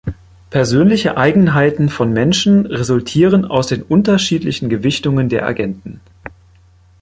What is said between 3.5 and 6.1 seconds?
den unterschiedlichen Gewichtungen der Agenten.